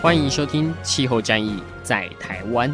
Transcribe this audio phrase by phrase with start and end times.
[0.00, 2.70] 欢迎收听《气候战役在台湾》。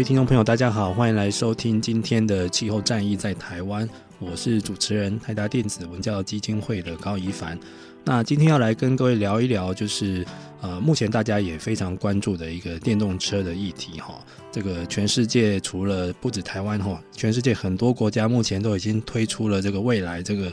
[0.00, 3.86] 位听众朋友，大家好，欢迎来收听今天的《气候战役在台湾》，
[4.18, 7.58] 我是主持人台达电子文教基金会的高宜帆。
[8.02, 10.24] 那今天要来跟各位聊一聊，就是
[10.62, 14.18] 呃，目前大家也非常关注的一个电动车的议题哈。
[14.50, 20.50] 这个全世界除了不止台湾哈，全世界很多国家目前都已经推出了这个未来这个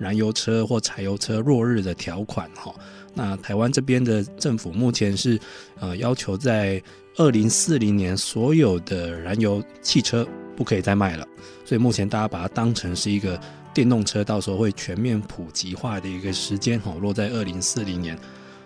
[0.00, 2.74] 燃油车或柴油车落日的条款哈。
[3.14, 5.38] 那台湾这边的政府目前是
[5.78, 6.82] 呃要求在
[7.16, 11.26] 二零四零年所有的燃油汽车不可以再卖了，
[11.64, 13.38] 所以目前大家把它当成是一个
[13.74, 18.18] 电动车，到时候会全面普及化的一个时间哈，落在二零四零年。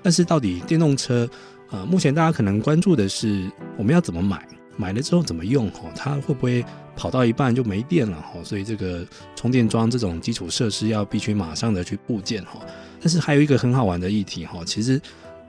[0.02, 1.28] 但是到底电动车
[1.70, 4.46] 呃，目前大家可能关注的是我们要怎么买，
[4.77, 6.64] 买了之后怎么用哈，它会不会
[6.97, 8.42] 跑到一半就没电了哈？
[8.44, 12.61] 所以这个充电桩这种基础设施要必须马上的去布建哈。
[13.00, 14.98] 但是还有一个很好玩的议题哈，其实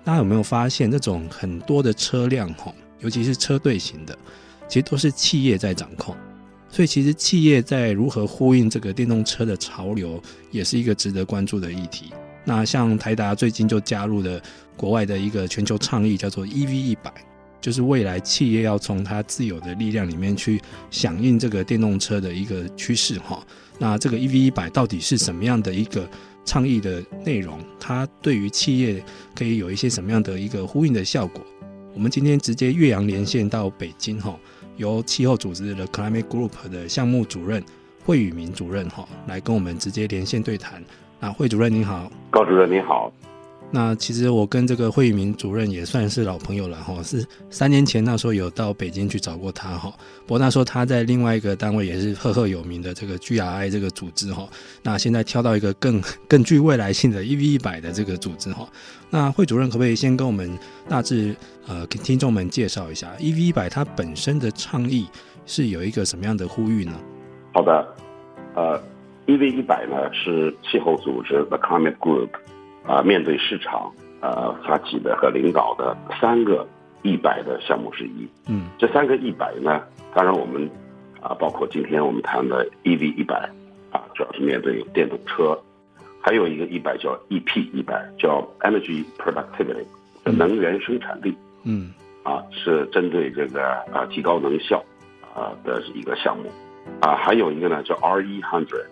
[0.04, 4.18] 大家有没有发现，这种很多的车辆哈，尤其是车队型的，
[4.68, 6.16] 其实都是企业在掌控。
[6.70, 12.12] 所以其实企业在如何呼应这个电动车的潮流，也是一个值得关注的议题。
[12.44, 14.42] 那像台达最近就加入了
[14.76, 17.14] 国外的一个全球倡议，叫做 EV 一百，
[17.60, 23.46] 就是未来企业要从它自有的力量里面去响应这个电动车的一个趋势哈。
[23.78, 26.08] 那这个 EV 一百到底是什么样的一个？
[26.48, 31.44] 倡议的内容，它对于企业可以有一些什么样的一个呼应的效果？
[31.92, 34.38] 我们今天直接岳阳连线到北京哈，
[34.78, 37.64] 由气候组织的 Climate Group 的项目主任
[38.06, 40.84] 惠宇明主任哈，来跟我们直接连线对谈。
[41.20, 43.12] 那惠主任您好，高主任您好。
[43.76, 49.94] 那其实我跟这个惠宇明主任也算是老朋友了哈，是三年前那时候有到北京去找过他哈。
[50.22, 54.48] 不过那时候他在另外一个单位也是赫赫有名的这个 GRI 这个组织哈。
[54.82, 58.66] 那现在跳到一个更更具未来性的 EV 一百的这个组织哈。
[59.10, 61.36] 那惠主任可不可以先跟我们大致
[61.68, 65.06] 呃给听众们介绍一下 EV 一百它本身的倡议
[65.46, 66.94] 是有一个什么样的呼吁呢？
[67.54, 67.86] 好的，
[68.56, 68.82] 呃
[69.28, 72.30] ，EV 一百呢是气候组织 The Climate Group。
[72.88, 73.92] 啊，面对市场，
[74.22, 76.68] 呃，发起的和领导的三个
[77.02, 78.28] 一百的项目之一。
[78.48, 79.82] 嗯，这三个一百呢，
[80.14, 80.70] 当然我们
[81.22, 83.50] 啊，包括今天我们谈的 EV 一百
[83.92, 85.58] 啊，主要是面对电动车，
[86.22, 89.86] 还有一个一百叫 EP 一百，叫 Energy Productivity
[90.24, 91.36] 的能源生产力。
[91.64, 91.92] 嗯，
[92.24, 94.84] 啊，是针对这个啊提高能效
[95.34, 96.52] 啊的一个项目。
[97.02, 98.86] 啊，还有一个呢叫 R 一 Hundred，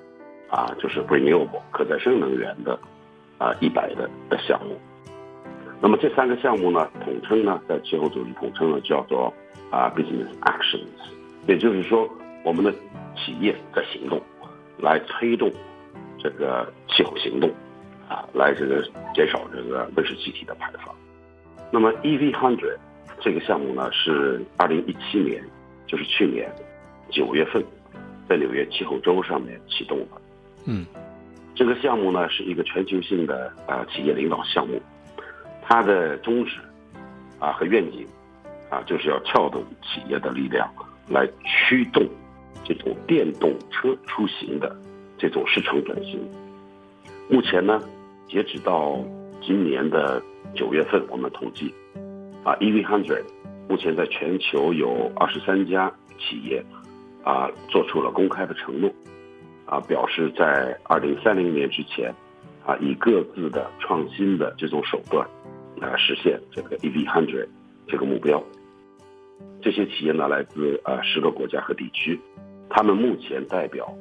[0.50, 2.80] 啊，就是 Renewable 可再生能源的。
[3.38, 4.80] 啊，一百的的项目，
[5.82, 9.34] 那么这三个项目呢，统称呢，在气候组织统称呢，叫做
[9.70, 10.88] 啊 business actions，
[11.48, 12.08] 也就是说，
[12.44, 12.72] 我们的
[13.18, 14.22] 企业在行动，
[14.78, 15.52] 来推动
[16.18, 17.50] 这个气候行动，
[18.08, 18.82] 啊，来这个
[19.14, 20.96] 减少这个温室气体的排放。
[21.72, 22.78] 那么 EV hundred
[23.20, 25.44] 这个项目呢，是二零一七年，
[25.88, 26.50] 就是去年
[27.10, 27.62] 九月份，
[28.30, 30.22] 在纽约气候周上面启动的。
[30.66, 30.86] 嗯。
[31.56, 34.82] 这个项目呢，是一个全球性的呃企业领导项目，
[35.62, 36.58] 它的宗旨
[37.40, 38.06] 啊和愿景
[38.70, 40.68] 啊就是要撬动企业的力量，
[41.08, 42.04] 来驱动
[42.64, 44.76] 这种电动车出行的
[45.18, 46.20] 这种市场转型。
[47.30, 47.80] 目前呢，
[48.28, 49.00] 截止到
[49.42, 50.22] 今年的
[50.56, 51.74] 九月份，我们统计
[52.44, 53.24] 啊，EV100
[53.70, 56.66] 目前在全球有二十三家企业
[57.24, 58.92] 啊做出了公开的承诺。
[59.74, 62.14] 啊，表示在二零三零年之前，
[62.64, 65.28] 啊，以各自的创新的这种手段，
[65.78, 67.48] 来实现这个 EV hundred
[67.88, 68.44] 这个目标。
[69.64, 72.20] 这些企业呢，来自啊十个国家和地区，
[72.70, 73.92] 他们目前代表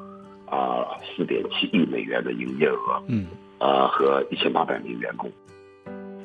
[0.44, 0.84] 啊
[1.16, 3.28] 四点七亿美元的营业额，嗯，
[3.58, 5.32] 啊和一千八百名员工。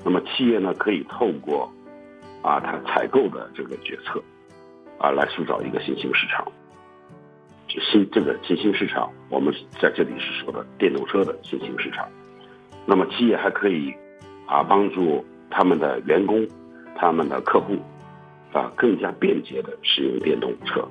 [0.04, 1.72] 那么企业呢，可以透过
[2.42, 4.22] 啊它采购的这个决策，
[4.98, 6.46] 啊来塑造一个新兴市场。
[7.80, 12.08] 新这个新兴市场，我们在这里是说的电动车的新兴市场。
[12.86, 13.94] 那么企业还可以
[14.46, 16.48] 啊帮助他们的员工、
[16.96, 17.76] 他们的客户
[18.54, 20.88] 啊更加便捷的使用电动车，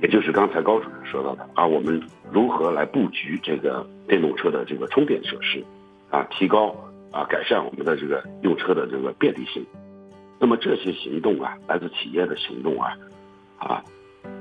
[0.00, 2.00] 也就是刚才高主任说到的啊，我们
[2.32, 5.62] 如何来布局这个电动车的这个充电设施
[6.10, 6.74] 啊，提高
[7.10, 9.64] 啊改善我们的这个用车的这个便利性。
[10.38, 12.96] 那么这些行动啊，来自企业的行动啊，
[13.58, 13.84] 啊，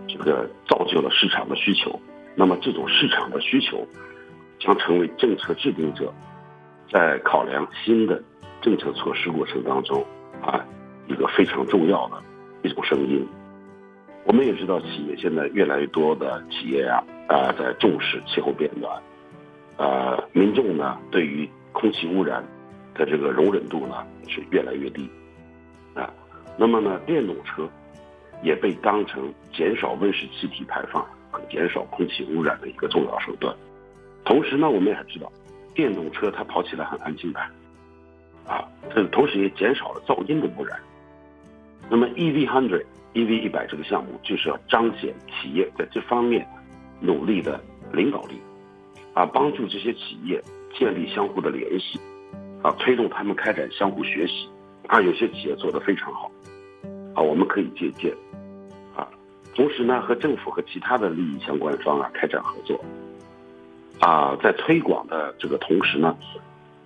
[0.07, 1.99] 这个造就了市场的需求。
[2.35, 3.85] 那么这种市场的需求
[4.59, 6.13] 将成为政策制定者。
[6.91, 8.19] 在考量新的
[8.61, 10.03] 政策措施过程当中，
[10.41, 10.65] 啊，
[11.07, 12.19] 一个非常重要的
[12.63, 13.23] 一种声音。
[14.25, 18.99] 我们也知道，企业现在越来越多的企业啊，啊，在重视气候变暖，
[19.77, 22.43] 呃，民众呢对于空气污染
[22.95, 25.07] 的这个容忍度呢是越来越低，
[25.93, 26.11] 啊，
[26.57, 27.69] 那么呢，电动车
[28.43, 33.55] 也被当成减少温室气体排放和减少空气污染的一个重要手段。
[34.25, 35.31] 同时呢，我们也知道。
[35.75, 37.39] 电动车它跑起来很安静的，
[38.45, 40.77] 啊，这同时也减少了噪音的污染。
[41.89, 42.83] 那么 EV hundred
[43.13, 46.45] EV 一百这个项目就是要彰显企业在这方面
[46.99, 47.63] 努力的
[47.93, 48.41] 领导力，
[49.13, 50.43] 啊，帮助这些企业
[50.77, 51.97] 建立相互的联系，
[52.61, 54.49] 啊，推动他们开展相互学习，
[54.87, 56.29] 啊，有些企业做得非常好，
[57.15, 58.13] 啊，我们可以借鉴，
[59.59, 62.79] 同时呢，和政府和其他的利益相关方啊开展合作。
[63.99, 66.15] 啊，在推广的这个同时呢，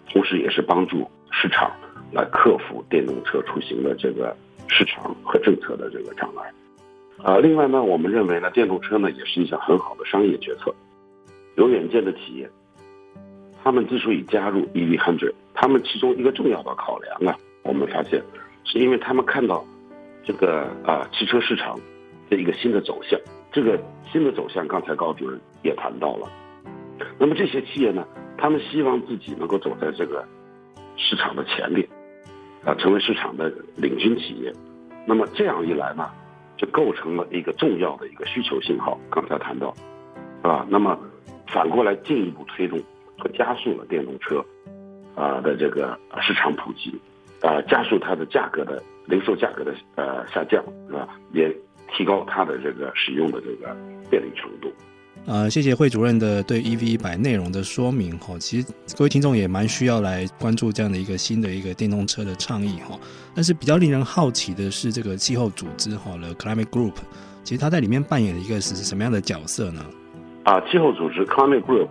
[0.09, 1.71] 同时也是帮助市场
[2.11, 4.35] 来克服电动车出行的这个
[4.67, 6.51] 市场和政策的这个障碍。
[7.23, 10.73] 啊，另外呢，我们认为呢，电动车呢也是一项很好的商业决策。
[11.55, 12.49] 有远见的企业，
[13.63, 18.19] 他们之所以加入 EV100，他们其中一个重要的考量啊，我们发现
[18.63, 19.63] 是因为他们看到
[20.25, 21.79] 这个啊汽车市场
[22.35, 23.19] 一个新的走向。
[23.51, 23.79] 这个
[24.11, 26.27] 新的走向，刚才高主任也谈到了。
[27.19, 28.05] 那么这些企业呢，
[28.37, 30.27] 他们希望自己能够走在这个
[30.97, 31.87] 市场的前列，
[32.65, 34.51] 啊，成为市场的领军企业。
[35.05, 36.09] 那么这样一来呢，
[36.57, 38.97] 就构成了一个重要的一个需求信号。
[39.11, 39.73] 刚才谈到，
[40.41, 40.97] 啊，那么
[41.47, 42.81] 反过来进一步推动
[43.19, 44.43] 和加速了电动车
[45.13, 46.99] 啊的这个市场普及，
[47.41, 51.07] 啊，加速它的价格的零售价格的呃下降，是吧？
[51.33, 51.53] 也
[51.91, 53.75] 提高它的这个使用的这个
[54.09, 54.71] 便利程度。
[55.25, 58.37] 呃，谢谢惠主任的对 EV 一百内容的说明哈。
[58.39, 62.99] 其实各位听众也蛮需要来关注这样的一个新的一个电动车的倡议哈。
[63.33, 66.95] 但是比较令人好奇的是，这个气候组织哈，The Climate Group，
[67.43, 69.85] 其实它在里面扮演的一个是什么样的角色呢？
[70.43, 71.87] 啊，气候组织 Climate Group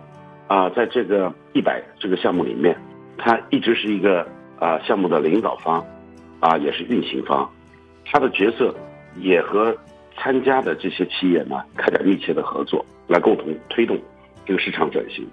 [0.47, 2.77] 啊，在这个一百这个项目里面，
[3.17, 4.27] 它一直是一个
[4.59, 5.83] 啊项目的领导方，
[6.39, 7.49] 啊也是运行方，
[8.05, 8.75] 它的角色
[9.17, 9.75] 也和
[10.17, 12.85] 参加的这些企业呢开展密切的合作。
[13.05, 13.99] 来共同推动
[14.45, 15.27] 这个市场转型，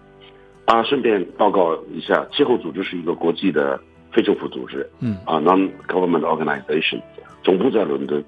[0.67, 3.81] 啊，顺便报告一下，气候组织是一个国际的
[4.12, 7.00] 非政府组织，嗯，啊，non-government organization，
[7.44, 8.23] 总部在伦敦，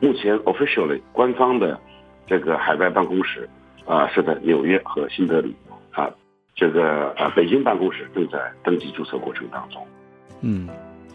[0.00, 1.76] 目前 officially 官方的
[2.24, 3.48] 这个海外办公室
[3.84, 5.52] 啊是在纽约和新德里，
[5.90, 6.08] 啊，
[6.54, 9.84] 这个啊北京办公室正在登记注册过程当中，
[10.40, 10.68] 嗯。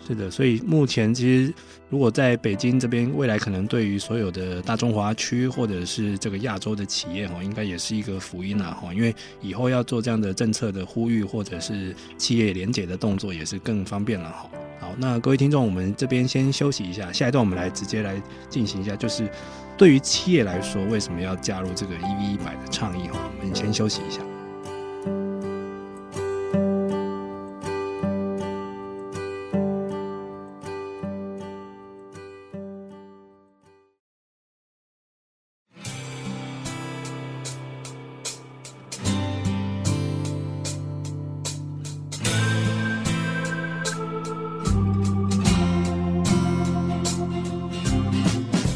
[0.07, 1.53] 是的，所以目前其实，
[1.89, 14.49] 如果在北京这边，未来可能对于所有的大中华区或者是这个亚洲的企业哈，应该也是一个福音了哈，因为以后要做这样的政策的呼吁或者是企业联结的动作，也是更方便了哈。
[14.79, 19.29] 好，那各位听众，我们这边先休息一下，下一段我们来直接来进行一下，就是
[19.77, 23.19] 对于企业来说，为什么要加入这个 EV 一百的倡议哈？
[23.39, 24.21] 我们先休息一下。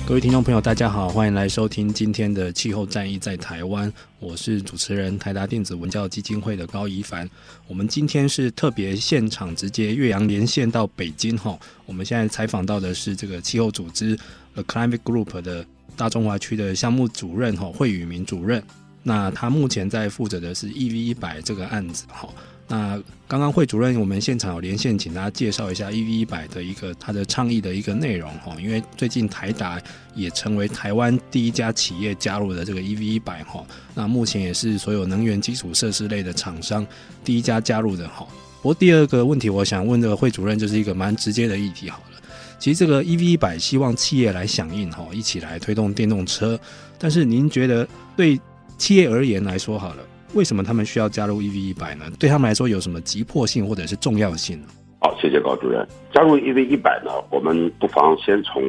[0.06, 3.92] 各位听众朋友，大家好，欢迎来收听今天的气候战役在台湾。
[4.20, 7.28] 我是主持人台达电子文教基金会的高怡凡。
[7.70, 11.58] 我们今天是特别现场直接岳阳连线到北京哈。
[11.86, 14.20] 我们现在采访到的是这个气候组织
[14.54, 18.62] The Climate Group 的大中华区的项目主任哈惠宇明主任。
[19.04, 22.28] 那他目前在负责的是 EV 一百这个案子哈。
[22.74, 28.56] 那刚刚惠主任，我们现场有连线，请大家介绍一下 EV 一百的一个它的倡议的一个内容哈。
[28.60, 29.80] 因为最近台达
[30.16, 33.64] 也成为台湾第一家企业加入的这个 EV 一百哈。
[33.94, 36.84] 那目前也是所有能源基础设施类的厂商
[37.24, 38.28] 第一家加入的哈。
[38.64, 42.20] 不过第二个问题，我想问的惠主任就是一个蛮直接的议题好了。
[42.58, 46.60] 其实这个 EV 一百希望企业来响应哈，一起来推动电动车。
[46.98, 47.88] 但是您觉得
[48.18, 48.40] 对
[48.80, 50.04] 企业而言来说好了，
[50.34, 52.06] 为什么他们需要加入 EV 一百呢？
[52.20, 54.68] 对他们来说有什么急迫性或者是重要性呢？
[55.00, 55.88] 好，谢谢高主任。
[56.14, 58.64] 加入 EV 一百呢，我们不妨先从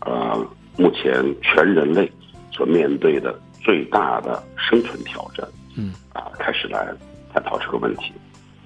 [0.00, 0.46] 呃
[0.76, 2.10] 目前全人类
[2.52, 5.46] 所面对的最大的生存挑战，
[5.76, 6.86] 嗯啊开始来
[7.32, 8.12] 探讨这个问题。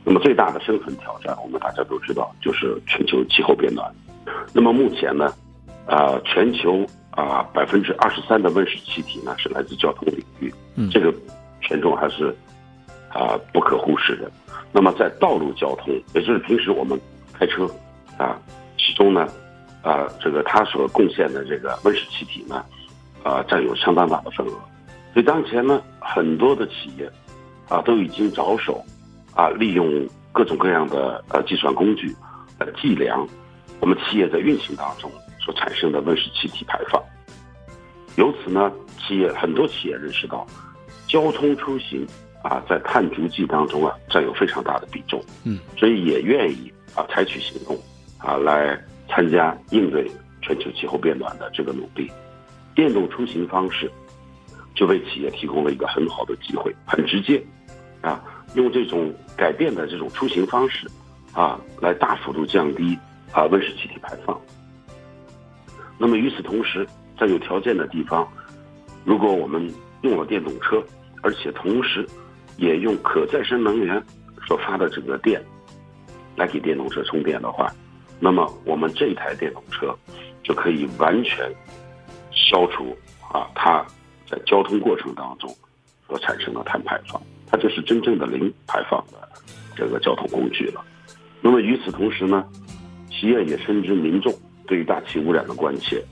[0.05, 3.89] 那么最大的生存挑战，我们大家都知道，就是全球气候变暖。
[4.53, 5.27] 那么目前呢，
[5.87, 11.15] 啊、呃，全球啊百分之二十三的温室气体呢是来自交通领域，嗯，这个
[11.63, 12.35] 权重还是
[13.09, 14.31] 啊、不可忽视的。
[14.73, 17.01] 那么在道路交通，也就是平时我们
[17.33, 17.67] 开车
[18.19, 18.39] 啊，
[18.77, 19.27] 其中呢，
[19.83, 22.65] 啊这个它所贡献的这个温室气体呢，
[23.23, 24.53] 啊占有相当大的份额。
[25.15, 27.11] 所以当前呢，很多的企业
[27.69, 28.85] 啊都已经着手。
[29.35, 32.15] 啊，利用各种各样的呃计算工具
[32.59, 33.27] 来计量
[33.81, 37.03] 我们企业在运行当中所产生的温室气体排放。
[38.17, 40.47] 由此呢，企业很多企业认识到，
[41.13, 42.07] 交通出行
[42.43, 47.79] 啊在碳足迹当中啊占有非常大的比重，嗯，所以也愿意啊采取行动
[48.17, 52.11] 啊来参加应对全球气候变暖的这个努力。
[52.75, 53.91] 电动出行方式
[54.75, 57.45] 就为企业提供了一个很好的机会，很直接
[58.01, 58.25] 啊。
[58.55, 60.91] 用这种改变的这种出行方式，
[61.35, 62.99] 啊，来大幅度降低
[63.33, 64.41] 啊温室气体排放。
[65.99, 66.87] 那么与此同时，
[67.21, 68.27] 在有条件的地方，
[69.05, 70.83] 如果我们用了电动车，
[71.23, 72.07] 而且同时
[72.57, 74.03] 也用可再生能源
[74.47, 75.43] 所发的这个电
[76.37, 77.73] 来给电动车充电的话，
[78.21, 79.97] 那么我们这台电动车
[80.43, 81.51] 就可以完全
[82.31, 82.97] 消除
[83.33, 83.85] 啊它
[84.29, 85.55] 在交通过程当中
[86.07, 87.21] 所产生的碳排放。
[87.51, 89.29] 它就是真正的零排放的
[89.77, 90.83] 这个交通工具了。
[91.43, 92.43] 那么与此同时呢，
[93.11, 94.33] 企业也深知民众
[94.67, 96.03] 对于大气污染的关切，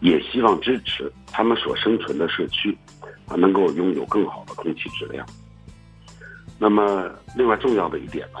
[0.00, 2.76] 也希望支持他们所生存的社区
[3.26, 5.26] 啊能够拥有更好的空气质量。
[6.58, 8.38] 那么另外重要的一点呢，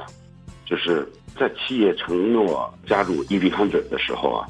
[0.64, 1.06] 就是
[1.38, 4.46] 在企业承诺加入 EV 康准的时候啊，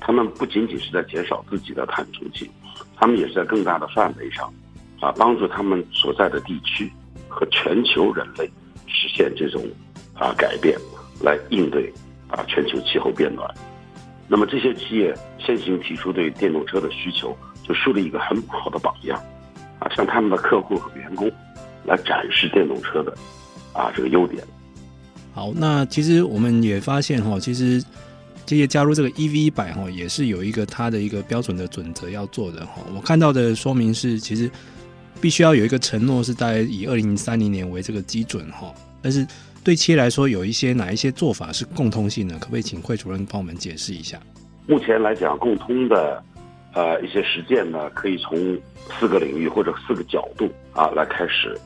[0.00, 2.50] 他们不仅仅是在减少自己的碳足迹，
[2.96, 4.52] 他们也是在更大的范围上。
[5.00, 6.92] 啊，帮助他们所在的地区
[7.26, 8.44] 和全球人类
[8.86, 9.64] 实现这种
[10.12, 10.78] 啊改变，
[11.22, 11.90] 来应对
[12.28, 13.48] 啊全球气候变暖。
[14.30, 15.12] 那么这些企业
[15.44, 19.20] 先行提出对电动车的需求，就树立一个很好的榜样，
[19.80, 21.28] 啊，向他们的客户和员工
[21.84, 23.12] 来展示电动车的
[23.72, 24.42] 啊这个优点。
[25.34, 27.84] 好，那其实我们也发现哈，其实
[28.46, 32.74] 这些加入这个 EV 一百哈，也是有一个它的一个标准的准则要做的哈。
[32.94, 34.48] 我看到的说明是，其实。
[35.20, 38.72] 必须要有一个承诺，是大概以二零三零年为这个基准哈。
[39.02, 39.26] 但是
[39.62, 42.38] 对企业来说，有一些哪一些做法是共通性的？
[42.38, 44.18] 可不可以请惠主任帮我们解释一下？
[44.66, 46.22] 目前来讲，共通的
[46.72, 48.58] 呃一些实践呢，可以从
[48.98, 51.56] 四个领域或者四个角度啊来开始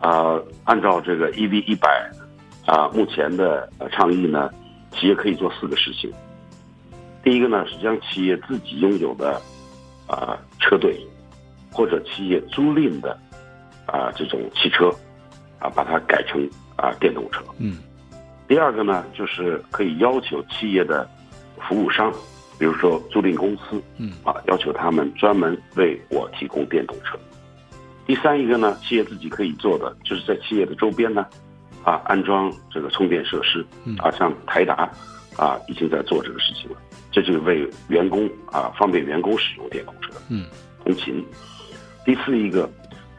[0.00, 0.40] 啊。
[0.64, 2.10] 按照这个 EV 一百
[2.64, 4.50] 啊目前的倡议呢，
[4.92, 6.10] 企业可以做四个事情。
[7.22, 9.40] 第一个呢是将企业自己拥有的
[10.06, 10.98] 啊车队。
[11.72, 13.14] 或者企业租赁的
[13.84, 14.88] 啊这种汽车
[15.58, 16.40] 啊，把它改成
[16.76, 17.42] 啊电动车。
[17.58, 17.78] 嗯。
[18.48, 21.08] 第二个呢，就是可以要求企业的
[21.68, 22.12] 服务商，
[22.58, 27.18] 比如说租赁公司，嗯啊，要求他们专门为我提供电动车。
[28.06, 31.26] 第三一个呢，企业自己可以做的，就是在企业的周边呢
[31.82, 33.66] 啊安装这个充电设施。
[33.84, 33.96] 嗯。
[33.96, 34.88] 啊，像台达
[35.36, 36.76] 啊已经在做这个事情了，
[37.10, 40.12] 这就是为员工啊方便员工使用电动车。
[40.28, 40.46] 嗯。
[40.84, 41.24] 通勤。
[42.04, 42.70] 第四一个，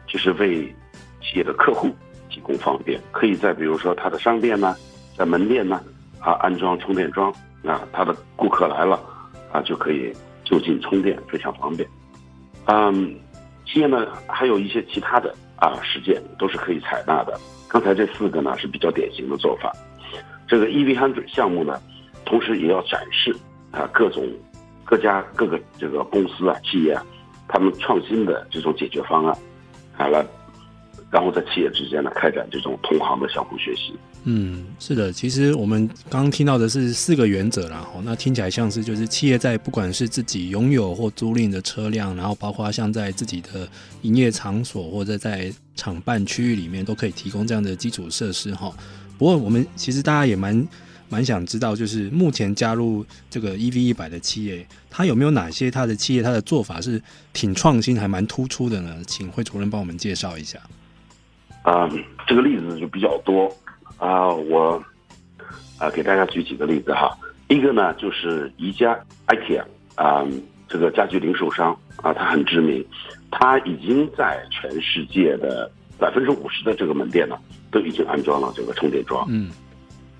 [0.06, 0.74] 就是为
[1.20, 1.94] 企业的客户
[2.28, 4.76] 提供方便，可以在比如说他的商店呢，
[5.16, 5.82] 在门店呢，
[6.20, 7.32] 啊安装充电桩，
[7.64, 9.00] 啊他的顾客来了，
[9.52, 10.12] 啊就可以
[10.44, 11.88] 就近充电，非常方便。
[12.66, 13.14] 嗯，
[13.66, 17.38] 企业呢还有一些其他的啊实践都是可以采纳的。
[17.68, 19.72] 刚才这四个呢是比较典型的做法。
[20.46, 21.80] 这个 EV100 项目呢，
[22.24, 23.34] 同时也要展示
[23.70, 24.26] 啊各种
[24.84, 27.04] 各家各个这个公司啊企业啊。
[27.50, 29.34] 他们创新的这种解决方案，
[29.96, 30.22] 好了，
[31.10, 33.94] 然后在企业之间呢开展这种同行的相互学习。
[34.24, 43.66] 嗯，是的，其实我们刚刚听到的是四个原则啦，哦，那听起来像是就是企业在不管是自己拥有或租赁的车辆，然后包括像在自己的
[44.02, 48.70] 营业场所或者在厂办区域里面，都可以提供这样的基础设施哈。
[49.16, 50.66] 不过我们其实大家也蛮。
[51.10, 58.94] 蛮想知道，就是目前加入这个 EV 一百的企业，它有没有哪些它的企业它的做法是挺创新，还蛮突出的呢？
[59.06, 60.58] 请惠主任帮我们介绍一下。
[61.62, 61.90] 啊，
[62.26, 63.50] 这个例子就比较多
[63.98, 64.82] 啊，我
[65.78, 67.16] 啊给大家举几个例子哈。
[67.48, 69.62] 一个呢就是宜家 IKEA
[69.94, 70.24] 啊，
[70.68, 71.72] 这个家具零售商
[72.02, 72.84] 啊，它很知名，
[73.30, 77.38] 它已经在全世界的百分之五十的这个门店呢，
[77.70, 79.26] 都已经安装了这个充电桩。
[79.30, 79.50] 嗯，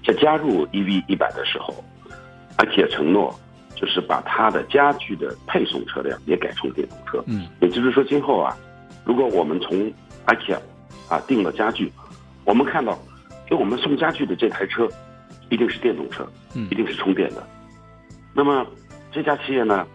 [0.05, 1.75] 在加入 EV 一百的时候
[2.57, 3.39] ，IKEA 承诺
[3.75, 7.23] 就是把它的家具的配送车辆也改成电动车。
[7.27, 8.57] 嗯，也就是说，今后啊，
[9.05, 9.93] 如果我们从
[10.27, 10.59] IKEA
[11.09, 11.93] 啊订了家具，
[12.45, 12.99] 我们看到
[13.47, 14.89] 给我们送家具的这台车
[15.51, 17.47] 一定是电动车，嗯，一定是充电的。
[18.35, 18.67] 那么
[19.11, 19.87] 这家企业呢，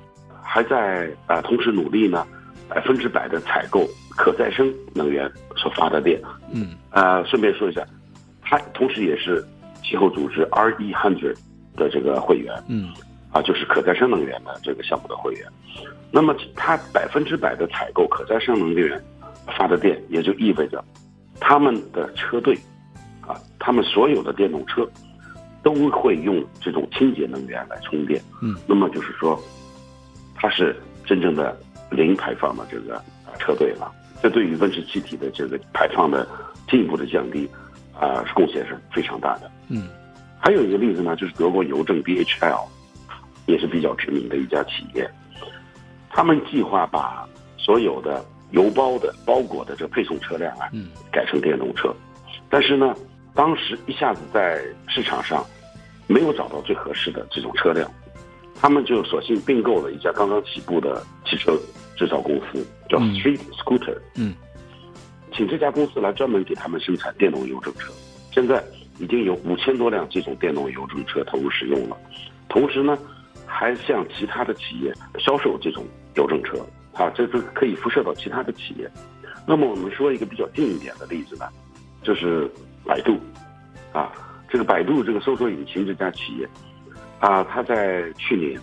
[0.41, 2.25] 还在啊、呃、同时努力呢，
[2.67, 6.19] 百分之百的采购可再生能源所发的电。
[6.51, 7.85] 嗯，啊、呃，顺便说一下，
[8.41, 9.45] 它同时也是
[9.83, 11.35] 气候组织 RE100
[11.75, 12.53] 的这个会员。
[12.67, 12.91] 嗯，
[13.31, 15.47] 啊，就是可再生能源的这个项目的会员。
[16.11, 19.01] 那么它百分之百的采购可再生能源
[19.57, 20.83] 发的电，也就意味着
[21.43, 22.57] 他们的车队
[23.21, 24.89] 啊，他们所有的电动车。
[25.63, 29.41] 都会用这种清洁能源来充电，嗯，那么就是说，
[30.35, 31.57] 它是真正的
[31.89, 33.01] 零排放的这个
[33.39, 33.89] 车队了。
[34.21, 36.27] 这对于温室气体的这个排放的
[36.69, 37.49] 进一步的降低，
[37.93, 39.49] 啊、呃，贡献是非常大的。
[39.69, 39.87] 嗯，
[40.37, 42.67] 还有一个例子呢，就是德国邮政 DHL，
[43.45, 45.09] 也是比较知名的一家企业，
[46.09, 47.25] 他们计划把
[47.57, 48.21] 所有的
[48.53, 51.93] 邮包的包裹的这个配送车辆啊，嗯，改成电动车，
[52.49, 52.95] 但是呢。
[53.35, 55.43] 当时一下子在市场上
[56.05, 57.89] 没有找到最合适的这种车辆，
[58.61, 61.59] 他们就索性并购了一家刚刚起步的汽车
[61.97, 63.97] 制造公司，叫 Street Scooter。
[64.13, 64.35] 嗯，
[65.33, 67.91] 请这家公司来专门给他们生产电动邮政车。
[68.31, 68.63] 现在
[68.99, 71.97] 已经有五千多辆这种电动邮政车投入使用了，
[72.49, 72.95] 同时呢，
[73.47, 75.83] 还向其他的企业销售这种
[76.13, 76.63] 邮政车。
[76.93, 78.89] 啊，这都可以辐射到其他的企业。
[79.47, 81.47] 那么我们说一个比较近一点的例子呢，
[82.01, 82.49] 就是。
[82.85, 83.17] 百度，
[83.93, 84.11] 啊，
[84.49, 86.45] 这个百度这个搜索引擎这家企业，
[87.17, 88.59] 啊，它在去年，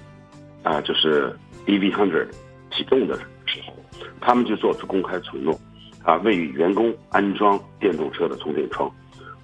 [0.62, 1.34] 啊，就是
[1.64, 2.28] EV hundred
[2.70, 3.74] 启动的时候，
[4.20, 5.58] 他们就做出公开承诺，
[6.02, 8.94] 啊，为员工安装电动车的充电桩，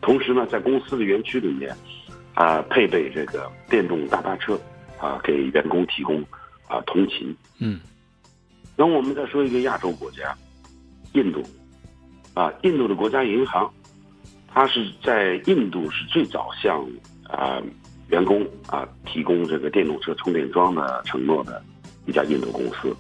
[0.03, 1.75] 同时呢，在公司的园区里面，
[2.35, 4.61] 啊，配备这个电动大巴车，
[5.01, 6.23] 啊，给员工提供
[6.69, 7.35] 啊通勤。
[7.61, 7.81] 嗯，
[8.77, 10.37] 那我们再说一个亚洲国家，
[11.15, 11.43] 印度，
[12.35, 13.71] 啊，印度的国家银行。
[14.53, 16.83] 它是在印度是最早向
[17.25, 17.61] 啊、
[18.09, 21.63] 员工啊提供这个电动车充电桩的承诺的
[22.07, 22.97] 一家印度公司，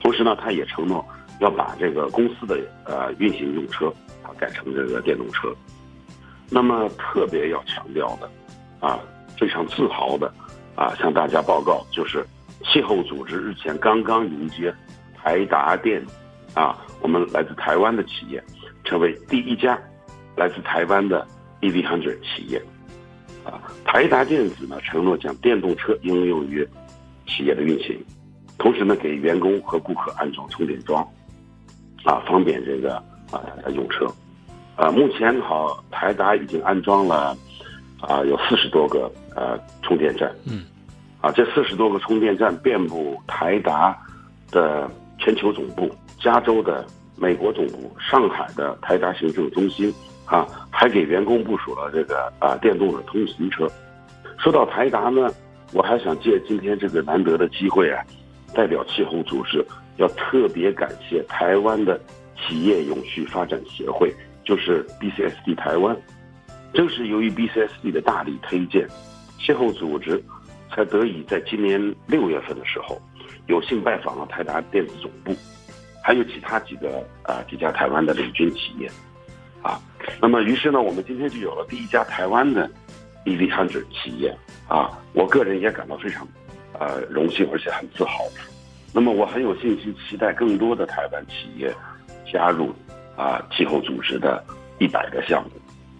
[0.00, 1.04] 同时呢，它也承诺
[1.40, 5.54] 要把这个公司的呃运行用车啊改成这个电动车。
[6.48, 8.30] 那么特别要强调的
[8.80, 8.98] 啊，
[9.38, 10.32] 非常自豪的
[10.74, 12.26] 啊，向大家报告，就是
[12.64, 14.74] 气候组织日前刚刚迎接
[15.22, 16.04] 台达电
[16.54, 18.42] 啊，我们来自台湾的企业
[18.84, 19.78] 成为第一家。
[20.36, 21.26] 来自台湾的
[21.60, 22.62] EV100 企业，
[23.44, 26.66] 啊，台达电子呢承诺将电动车应用于
[27.26, 28.02] 企业的运行，
[28.56, 31.06] 同时呢给员工和顾客安装充电桩，
[32.04, 32.94] 啊，方便这个
[33.30, 33.42] 啊
[33.74, 34.06] 用车，
[34.76, 37.36] 啊，目前好台达已经安装了
[38.00, 40.64] 啊有四十多个呃充电站，嗯，
[41.20, 43.94] 啊这四十多个充电站遍布台达
[44.50, 46.84] 的全球总部、加州的
[47.16, 49.94] 美国总部、上海的台达行政中心。
[50.26, 53.68] 啊，还给员工部署了这个啊电动的通勤车。
[54.38, 55.28] 说到台达呢，
[55.72, 58.00] 我还想借今天这个难得的机会啊，
[58.54, 59.60] 代表气候组织
[59.96, 62.00] 要特别感谢台湾的
[62.36, 65.96] 企业永续发展协会，就是 BCSD 台湾。
[66.72, 68.86] 正是由于 BCSD 的大力推荐，
[69.40, 70.22] 气候组织
[70.70, 73.02] 才得以在今年六月份的时候，
[73.50, 75.34] 有幸拜访了泰达电子总部，
[76.02, 78.88] 还有其他几个啊几家台湾的领军企业。
[79.60, 79.78] 啊，
[80.22, 82.70] 那么于是呢，我们今天就有了第一家台湾的
[83.26, 84.34] EV100 企业
[84.68, 86.26] 啊，我个人也感到非常
[86.78, 88.24] 呃荣幸，而且很自豪。
[88.94, 91.74] 那么我很有信心，期待更多的台湾企业
[92.32, 92.72] 加入
[93.16, 94.42] 啊气候组织的
[94.78, 95.50] 一百个项目，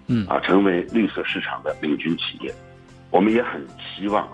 [0.07, 2.55] 嗯啊，成为绿色市场的领军企业。
[3.11, 4.27] 我们也很希望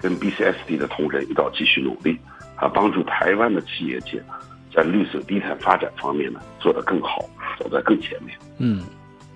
[0.00, 2.18] 跟 BCSD 的同仁一道继续努力
[2.62, 4.34] 啊，帮助台湾的企业界呢
[4.74, 7.28] 在绿色低碳发展方面呢做得更好。
[7.58, 8.36] 走在更前面。
[8.58, 8.82] 嗯，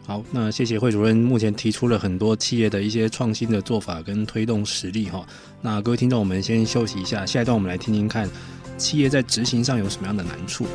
[0.05, 5.25] 好，那谢谢惠主任目前提出了很多企业的一些创新的做法跟推动实例哈。
[5.61, 8.29] 那各位听众，我们先休息一下，下一段我们来听听看
[8.79, 10.67] 企业在执行上有什么样的难处。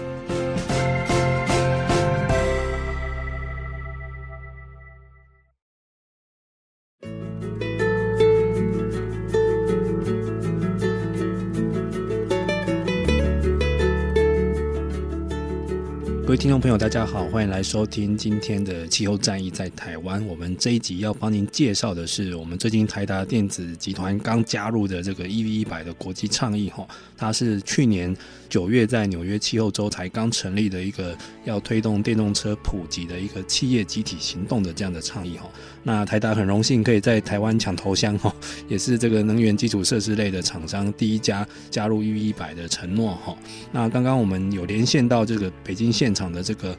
[16.31, 20.25] 各位听众朋友，大家好，欢迎来收听今天的气候战役在台湾。
[20.25, 28.15] 我们这一集要帮您介绍的是我们最近台达电子集团刚加入的这个 EV 一百的国际倡议哈，它是去年
[28.47, 31.13] 九月在纽约气候周才刚成立的一个
[31.43, 35.49] 要推动电动车普及的一个企业集体行动的这样的倡议哈。
[35.83, 38.33] 那台达很荣幸可以在台湾抢头香哈，
[38.67, 43.35] 也是这个能源基础设施类的厂商第一家加入 EV 一百的承诺哈。
[43.71, 46.31] 那刚刚我们有连线到这个北京现场。
[46.31, 46.77] 的这个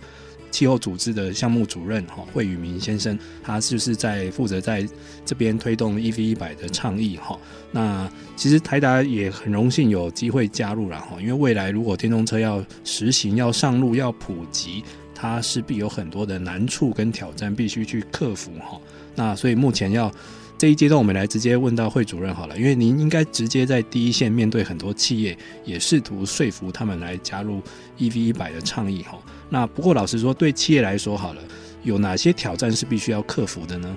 [0.51, 4.89] 气候组织的项目主任哈惠宇明先生，他就是在负责在
[5.27, 7.39] 这边推动 EV 一百的倡议哈。
[7.71, 14.83] 那其实台达也很荣幸有机会加入了哈，因为未来如果电动车要实行、要上路、要普及，
[15.15, 18.81] 它势必有很多的难处跟挑战必须去克服哈。
[19.15, 20.11] 那所以目前要。
[20.59, 27.61] 这一阶段，我们来直接问到惠主任好了，因为您应该直接在第一线面对很多企业，也试图说服他们来加入
[27.99, 29.19] EV 一百的倡议哈。
[29.49, 31.43] 那不过老实说，对企业来说好了，
[31.83, 33.97] 有哪些挑战是必须要克服的呢？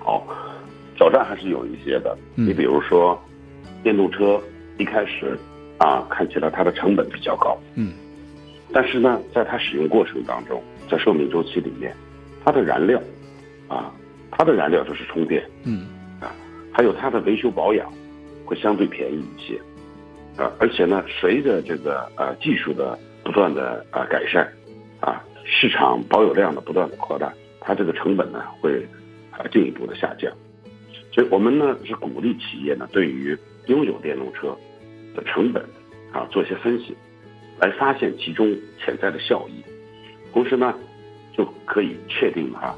[0.00, 0.26] 好，
[0.96, 2.18] 挑战还是有一些的。
[2.34, 3.16] 你比如说，
[3.84, 4.42] 电动车
[4.78, 5.38] 一开始
[5.78, 7.92] 啊，看起来它的成本比较高，嗯，
[8.72, 10.60] 但是呢，在它使用过程当中，
[10.90, 11.94] 在寿命周期里面，
[12.44, 13.00] 它的燃料
[13.68, 13.94] 啊。
[14.42, 15.86] 它的燃料就是充电，嗯，
[16.20, 16.34] 啊，
[16.72, 17.88] 还有它的维修保养
[18.44, 19.56] 会相对便宜一些，
[20.36, 24.52] 啊，而且呢，随着这个呃技术的不断的啊改善，
[24.98, 28.84] 啊，市场保有量的不断的扩大，它这个成本呢会
[29.30, 30.32] 啊进一步的下降，
[31.12, 34.48] 所以我们呢是鼓励企业呢对于拥有电动车
[35.14, 35.62] 的成本
[36.12, 36.96] 啊做一些分析，
[37.60, 38.52] 来发现其中
[38.84, 39.62] 潜在的效益，
[40.32, 40.74] 同时呢
[41.32, 42.74] 就可以确定啊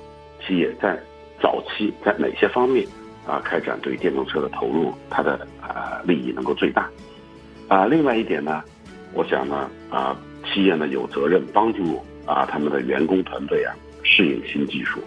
[0.47, 1.03] 企业在
[1.41, 2.87] 早期在哪些方面
[3.27, 6.89] 啊开展对电动车的投入，它的啊利益能够最大
[7.69, 7.87] 啊？
[7.87, 8.63] 另外一点呢，
[9.13, 15.01] 我想呢啊，企业呢有责任帮助啊他们的员工团队啊适应新技术，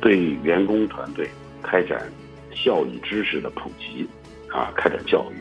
[0.00, 1.28] 对员工团队
[1.62, 2.10] 开展
[2.54, 4.08] 效益知识的普及
[4.52, 5.36] 啊，开展教育。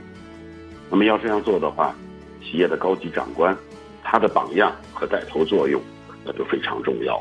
[0.90, 1.94] 那么要这样做的话，
[2.42, 3.56] 企业的高级长官
[4.04, 5.82] 他的榜样和带头作用
[6.24, 7.18] 那就非常重要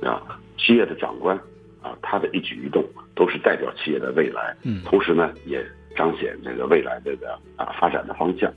[0.00, 1.38] 了啊，企业的长官。
[1.86, 8.52] 啊，他的一举一动都是代表企业的未来，嗯，同时呢，也彰显这个未来这个啊发展的方向。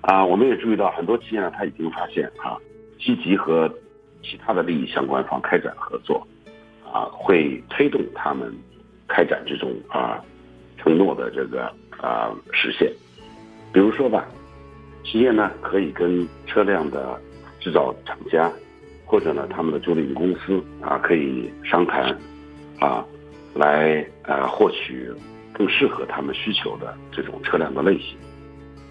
[0.00, 2.58] 啊，我们也注意到很多企业呢，他已经发现啊，
[2.98, 3.72] 积极和
[4.24, 6.26] 其他的利益相关方开展合作，
[6.84, 8.52] 啊，会推动他们
[9.06, 10.20] 开展这种啊
[10.76, 12.92] 承诺的这个啊实现。
[13.72, 14.26] 比如说吧，
[15.04, 17.20] 企业呢可以跟车辆的
[17.60, 18.50] 制造厂家。
[19.08, 22.12] 或者呢，他们的租赁公司啊，可以商谈，
[22.80, 23.06] 啊，
[23.54, 25.08] 来呃获取
[25.52, 28.16] 更适合他们需求的这种车辆的类型，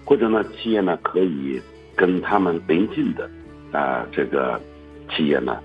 [0.06, 1.60] 或者呢，企业呢可以
[1.94, 3.30] 跟他们邻近的
[3.72, 4.58] 啊这个
[5.10, 5.60] 企业呢，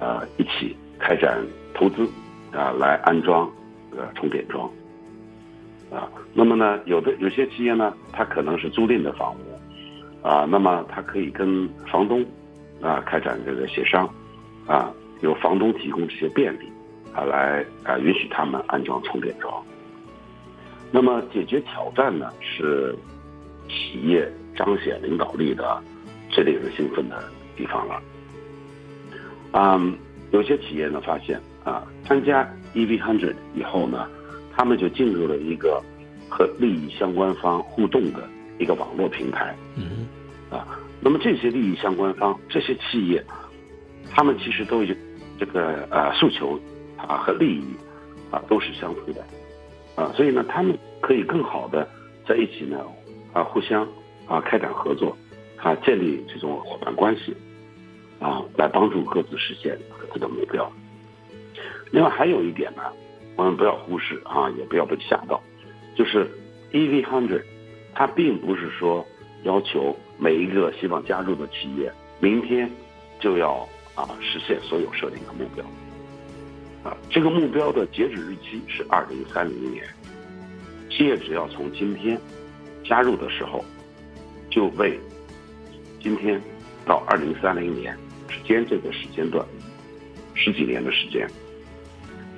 [0.00, 1.38] 呃一起开展
[1.74, 2.08] 投资
[2.50, 3.46] 啊，来安装
[3.90, 4.70] 呃充电桩，
[5.92, 12.24] 啊，那么呢，有的有些企业呢，它可能是租赁的房屋，啊，那么它可以跟房东。
[12.82, 14.12] 啊，开展这个协商，
[14.66, 16.66] 啊，由房东提供这些便利，
[17.14, 19.62] 啊，来啊允许他们安装充电桩。
[20.90, 22.94] 那么解决挑战呢，是
[23.68, 25.80] 企业彰显领导力的
[26.28, 27.22] 最令人兴奋的
[27.56, 28.02] 地方了。
[29.52, 29.96] 嗯，
[30.32, 34.08] 有些企业呢发现啊，参加 EV Hundred 以后呢，
[34.54, 35.80] 他们就进入了一个
[36.28, 39.54] 和利益相关方互动的一个网络平台。
[39.76, 40.08] 嗯，
[40.50, 40.66] 啊。
[41.04, 43.22] 那么这些利益相关方，这些企业，
[44.12, 44.94] 他们其实都有
[45.36, 46.58] 这个呃诉求
[46.96, 47.64] 啊和利益
[48.30, 49.24] 啊都是相似的
[49.96, 51.88] 啊，所以呢，他们可以更好的
[52.24, 52.80] 在一起呢
[53.32, 53.86] 啊互相
[54.28, 55.16] 啊开展合作
[55.56, 57.34] 啊，建立这种伙伴关系
[58.20, 60.70] 啊，来帮助各自实现各自的目标。
[61.90, 62.82] 另外还有一点呢，
[63.34, 65.42] 我们不要忽视啊，也不要被吓到，
[65.96, 66.30] 就是
[66.70, 67.42] EV100，
[67.92, 69.04] 它并不是说
[69.42, 69.96] 要求。
[70.18, 72.70] 每一个希望加入的企业，明天
[73.18, 75.64] 就要啊实现所有设定的目标，
[76.88, 79.84] 啊，这个目标的截止日期是二零三零年。
[80.88, 82.16] 企业只要从今天
[82.84, 83.64] 加入的时候，
[84.48, 84.96] 就为
[86.00, 86.40] 今天
[86.86, 89.44] 到二零三零年之间这个时间段，
[90.34, 91.28] 十几年的时间，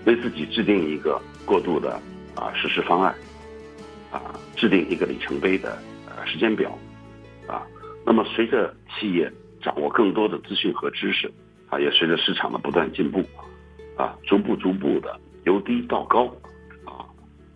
[0.06, 2.00] 为自己制定一个过渡的
[2.34, 3.14] 啊实施方案，
[4.10, 6.78] 啊，制定一个里程碑的呃时间表。
[8.06, 9.30] 那么随着企业
[9.62, 11.30] 掌握更多的资讯和知识，
[11.68, 13.22] 啊，也随着市场的不断进步，
[13.96, 16.26] 啊，逐步逐步的由低到高，
[16.84, 17.04] 啊，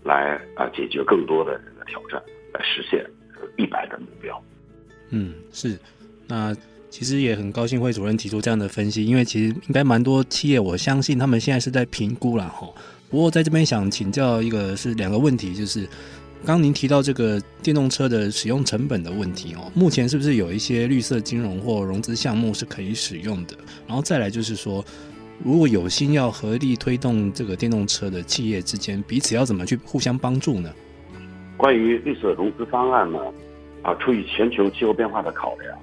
[0.02, 3.04] 来啊解决更多的这个挑战，来实现
[3.56, 4.42] 一百的目标。
[5.10, 5.78] 嗯，是。
[6.26, 6.54] 那
[6.90, 12.66] 其实也很高兴会主任提出这样的分析，因为其实应该蛮多企业，我相信他们现在是在评估了哈。
[13.10, 15.88] 不过在这边想请教一个是两个问题，就是
[16.44, 23.54] 刚您提到这个电动车的使用成本的问题哦，目前是不是有一些绿色金融或融资项目是可以使用的？
[23.86, 24.82] 然后再来就是说，
[25.44, 30.72] 如果有心要合力推动这个电动车的企业之间，彼此要怎么去互相帮助呢？
[31.56, 33.18] 关于绿色融资方案呢，
[33.82, 35.78] 啊，出于全球气候变化的考量。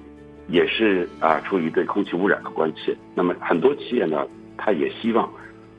[0.48, 4.24] 也是啊，出于对空气污染的关切，那么很多企业呢，
[4.56, 5.28] 他也希望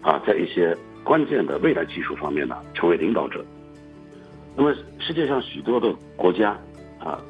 [0.02, 3.46] 啊，在一些关键的未来技术方面呢，成为领导者。
[4.58, 6.58] 那么世界上许多的国家
[7.00, 7.22] 啊，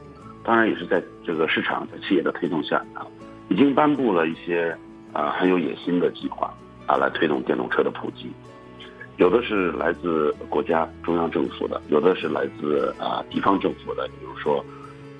[0.43, 3.05] 当然也是在这个市场在企业的推动下啊，
[3.49, 4.75] 已经颁布了一些
[5.11, 6.53] 啊很有野心的计划
[6.85, 8.31] 啊，来推动电动车的普及。
[9.17, 14.63] 有的是来自国家中央政府的，有的是来自啊地方政府的，比如说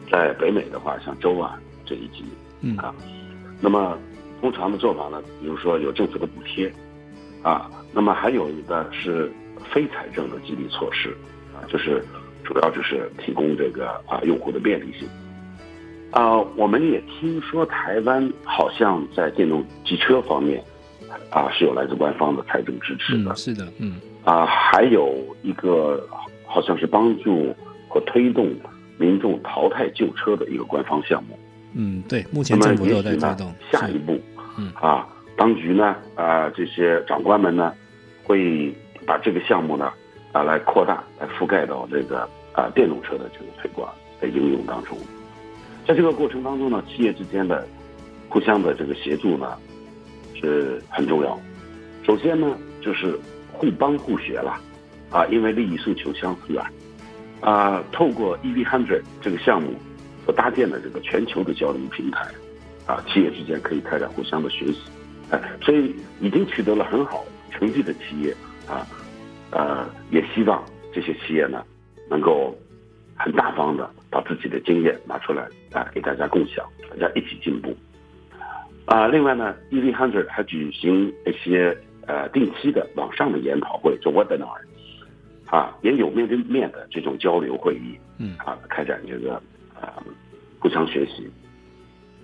[0.10, 1.60] 在北美的话，像州啊。
[1.90, 2.26] 这一级，
[2.60, 2.94] 嗯啊，
[3.62, 3.98] 那么
[4.42, 6.70] 通常的做法呢，比如说有政府的补贴，
[7.42, 9.32] 啊，那么还有一个是
[9.72, 11.16] 非财政的激励措施，
[11.58, 12.04] 啊，就是
[12.44, 15.08] 主要就是提供这个啊用户的便利性，
[16.12, 20.64] 啊，我们也听说台湾好像在电动机车方面，
[21.32, 26.08] 啊是有来自官方的财政支持的，嗯，是的，嗯，啊，还有一个
[26.46, 27.56] 好像是帮助
[27.90, 28.54] 和推动
[28.98, 31.38] 民众淘汰旧车的一个官方项目。
[31.74, 33.54] 嗯，对，目前政府都在推动。
[33.72, 34.20] 下一步，
[34.58, 37.74] 嗯啊，当局呢，啊，这些长官们呢，
[38.24, 38.74] 会
[39.06, 39.92] 把这个项目呢，
[40.38, 44.96] 啊，来扩大，来覆盖到这个啊电动车的这个推广的应用当中。
[45.88, 47.68] 在这个过程当中呢，企业之间的
[48.30, 49.58] 互相的这个协助呢，
[50.40, 51.40] 是很重要。
[52.06, 53.20] 首先呢，就是
[53.52, 54.62] 互帮互学了，
[55.10, 56.72] 啊，因为利益诉求相似啊，
[57.42, 59.74] 啊，透过 EV Hundred 这个项目。
[60.24, 62.28] 所搭建的这个全球的交流平台，
[62.86, 64.82] 啊，企业之间可以开展互相的学习，
[65.32, 68.36] 哎，所以已经取得了很好成绩的企业，
[68.68, 68.86] 啊，
[69.52, 71.64] 呃，也希望这些企业呢，
[72.10, 72.56] 能够
[73.16, 77.76] 很大方的把自己的经验拿出来，啊，给大家共享，大家一起进步。
[78.86, 84.60] 啊，另外呢，EV100 还举行一些呃定期的网上的研讨会，就 webinar，
[85.46, 89.42] 啊，也有面对面的这种交流会议，嗯，啊，开展这个。
[89.80, 90.02] 啊，
[90.58, 91.30] 互相学习，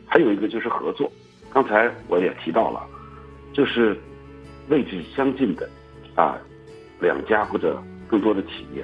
[0.08, 1.12] 还有一个就是合作。
[1.52, 2.82] 刚才我也提到了，
[3.54, 3.96] 就是
[4.70, 5.70] 位置相近的
[6.16, 6.36] 啊
[7.04, 8.84] 两家或者更多的企业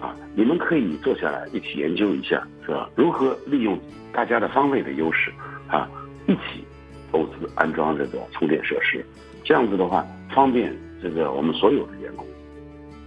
[0.00, 2.88] 啊，你们可以坐下来一起研究一下，是吧？
[2.96, 3.78] 如何利用
[4.12, 5.30] 大家的方位的优势
[5.68, 5.86] 啊，
[6.26, 6.64] 一起
[7.12, 9.04] 投资安装这个充电设施，
[9.44, 12.24] 这样子的话，方便这个我们所有的员工，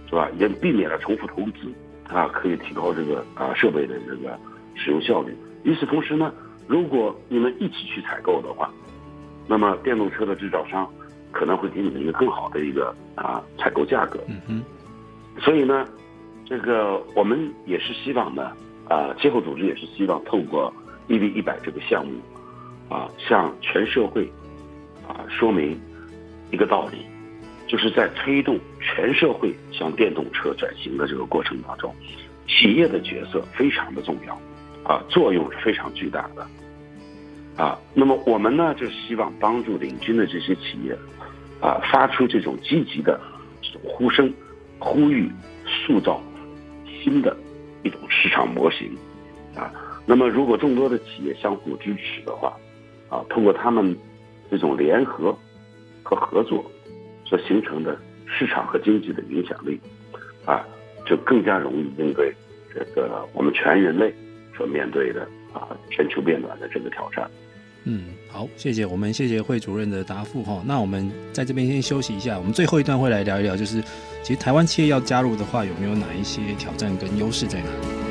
[0.08, 0.28] 是吧？
[0.38, 1.72] 也避免了重复投资
[2.08, 4.38] 啊，可以提高这个啊设备的这个。
[4.76, 5.32] 使用效率。
[5.62, 6.34] 与此同时呢，
[6.66, 8.68] 如果你们一起去采购的话，
[9.46, 10.84] 那么电动车的制造商
[11.34, 14.18] 可能会给你们一个更好的一个啊采购价格。
[14.28, 14.62] 嗯哼。
[15.40, 15.84] 所以呢，
[16.46, 18.52] 这个我们也是希望呢，
[18.88, 20.72] 啊，气候组织也是希望透过
[21.08, 22.12] EV 一百这个项目，
[22.88, 24.30] 啊，向全社会
[25.08, 25.78] 啊说明
[26.52, 27.04] 一个道理，
[27.66, 31.92] 就是在推动全社会向电动车转型的这个过程当中，
[32.46, 34.38] 企业的角色非常的重要。
[34.84, 36.46] 啊，作用是非常巨大的，
[37.56, 40.94] 啊，那么我们呢就希望帮助领军的这些企业，
[41.64, 43.18] 啊，发出这种积极的
[43.62, 44.30] 这种呼声，
[44.78, 45.30] 呼吁
[45.64, 46.22] 塑造
[47.02, 47.34] 新的
[47.82, 48.94] 一种市场模型，
[49.56, 49.72] 啊，
[50.04, 52.52] 那么如果众多的企业相互支持的话，
[53.08, 53.96] 啊，通过他们
[54.50, 55.34] 这种联合
[56.02, 56.70] 和合作
[57.24, 59.80] 所形成的市场和经济的影响力，
[60.44, 60.66] 啊，
[61.06, 62.30] 就更加容易应对
[62.74, 64.14] 这个我们全人类。
[64.56, 65.22] 所面对的
[65.52, 67.28] 啊，全球变暖的这个挑战。
[67.82, 70.60] 嗯，好，谢谢我们，谢谢惠主任的答复哈。
[70.66, 73.80] 那我们在这边先休息一下，我们最后一段会来聊一聊，就是
[74.24, 78.03] 其实台湾企业要加入的话，有没有哪一些挑战跟优势在哪里？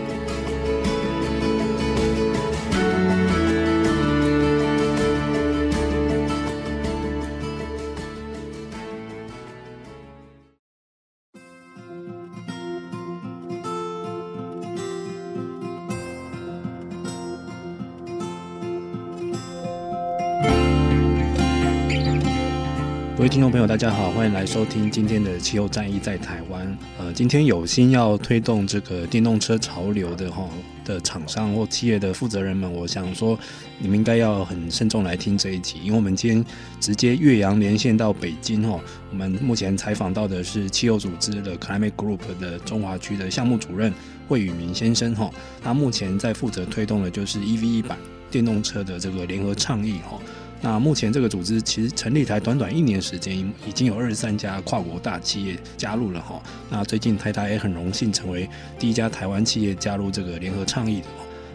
[23.74, 26.78] 大家好，欢迎来收听今天的气候战役在台湾。
[27.00, 30.48] 呃，今天有心要推动这个电动车潮流的哈
[30.86, 33.36] 的厂商或企业的负责人们，我想说，
[33.80, 36.46] 你们应该要很慎重来听这一集，因为我们今天
[36.80, 38.80] 直接越洋连线到北京哈。
[39.10, 43.92] 我们目前采访到的是气候组织的 Climate Group 的中华区的项目主任
[44.28, 45.32] 惠宇明先生哈，
[45.64, 47.98] 他目前在负责推动的就是 EV 一百。
[48.30, 50.20] 电动车的这个联合倡议哈。
[50.66, 56.42] 那目前这个组织其实成立才短短一年时间，已经有二十三家跨国大企业加入了哈。
[56.70, 58.50] 那最近台达也很荣幸成为
[58.80, 61.08] 第一家台湾企业加入这个联合倡议的。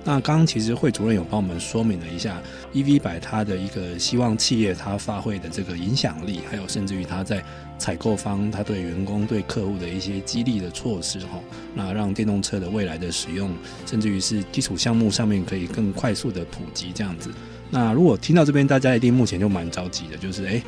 [0.05, 2.40] 那刚刚其实惠主任有帮我们说明了一下
[2.73, 7.42] ，E V 百它的一个希望企业它发挥的这个影响力，还有甚至于它在
[7.79, 11.40] 采购方它对员工对客户的一些激励的措施哈，
[11.75, 13.51] 那让电动车的未来的使用，
[13.87, 17.31] 甚至于是基础项目上面可以更快速的普及这样子。
[17.71, 20.63] 那如果听到这边，大家一定目前就蛮着急的，就是哎，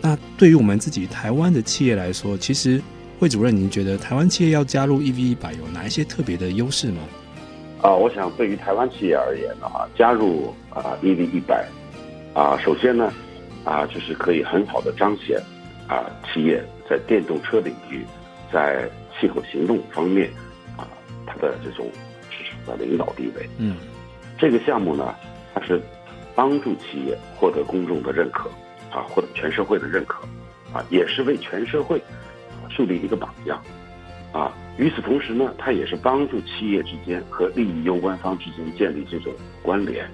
[0.00, 2.80] 那对于我们自己台湾的企业来说，其实
[3.18, 7.02] 魏主任您觉得台湾企业要加入 EV 一百有哪一些特别的优势吗？
[7.82, 11.66] 啊，我想对于台湾企业而言的话，加入啊 EV 一百，
[12.34, 13.12] 啊，首先呢，
[13.64, 15.38] 啊，就是可以很好的彰显
[15.88, 18.04] 啊企业在电动车领域，
[18.52, 20.30] 在气候行动方面
[20.76, 20.88] 啊
[21.26, 21.86] 它的这种
[22.30, 23.48] 市场的领导地位。
[23.58, 23.76] 嗯，
[24.38, 25.14] 这个项目呢，
[25.54, 25.80] 它是
[26.40, 28.48] 帮助企业获得公众的认可，
[28.90, 30.22] 啊，获得全社会的认可，
[30.72, 32.02] 啊，也是为全社会
[32.70, 33.62] 树立一个榜样，
[34.32, 34.50] 啊。
[34.78, 40.06] 与此同时呢，它也是帮助企业之间和利益攸关方之间建立这种关联，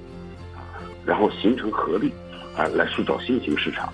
[0.53, 0.67] 啊，
[1.07, 2.13] 然后形成合力，
[2.57, 3.93] 啊，来塑造新型市场。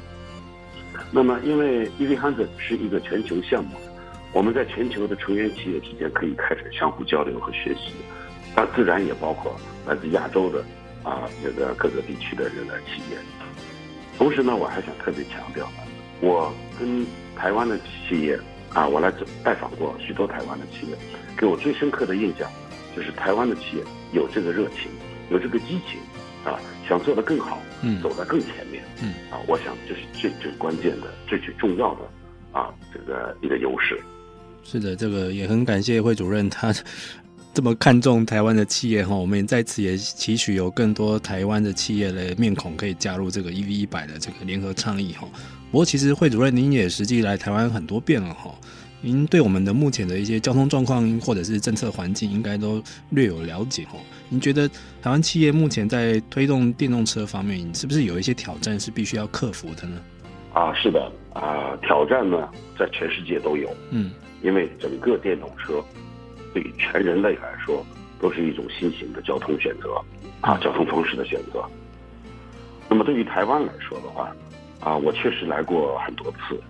[1.10, 3.76] 那么，因为 EV100 是一个全球项目，
[4.32, 7.92] 我们在全球的成员企业之间可以开展相互交流和学习，
[8.56, 9.54] 它自然也包括
[9.86, 10.64] 来自亚洲的
[11.02, 13.18] 啊这个各个地区的人的企业。
[14.18, 15.70] 同时呢，我还想特别强调，
[16.20, 18.38] 我跟台湾的企业。
[18.74, 19.12] 啊，我来
[19.44, 20.96] 拜访过许多台湾的企业，
[21.36, 22.50] 给我最深刻的印象
[22.96, 23.84] 就是台湾的企业
[24.14, 24.90] 有这个热情，
[25.30, 26.00] 有这个激情，
[26.42, 32.00] 啊，想做得更好，嗯，走得更前面，嗯，啊，我想这是最最关键的、最最重要的
[32.58, 34.00] 啊，这个一个优势。
[34.64, 36.72] 是的，这个也很感谢惠主任他
[37.54, 45.28] 这么看重台湾的企业哈，我们在此也期许有更多台湾的企业的面孔可以加入这个 EV 一百的这个联合倡议哈。
[45.70, 48.54] 不过，其实惠主任您也实际来台湾很多遍了哈，
[49.02, 53.98] 您对我们的目前的一些交通状况或者是政策环境，应该都略有了解哈。
[54.30, 54.66] 您觉得
[55.02, 60.00] 台湾企业目前在推动电动车方面，是不是有一些挑战是必须要克服的呢？
[60.54, 64.10] 啊，是的，啊，挑战呢，在全世界都有，嗯，
[64.42, 65.84] 因为整个电动车
[66.52, 67.84] 对于全人类来说，
[68.20, 70.00] 都是一种新型的交通选择，
[70.40, 71.64] 啊，交通方式的选择。
[72.88, 74.34] 那么对于台湾来说的话，
[74.80, 76.60] 啊，我确实来过很多次。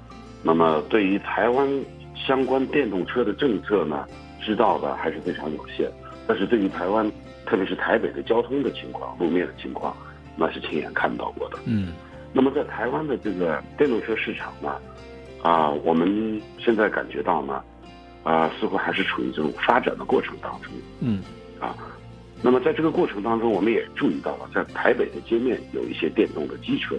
[0.43, 1.69] 那么，对于台湾
[2.15, 4.07] 相关电动车的政策呢，
[4.41, 5.91] 知道的还是非常有限。
[6.27, 7.11] 但是对于台湾，
[7.47, 9.97] 特别是台北的交通的情况、路面的情况，
[10.37, 11.59] 那是亲眼看到过的。
[11.65, 11.93] 嗯。
[12.33, 14.77] 那么，在台湾的这个电动车市场呢，
[15.43, 17.63] 啊，我们现在感觉到呢，
[18.23, 20.73] 啊，似乎还是处于这种发展的过程当中。
[21.01, 21.23] 嗯。
[21.61, 21.77] 啊，
[22.43, 26.97] 那么在这个过程当中，我们也注意到了，在台北的街面有一些电动的机车。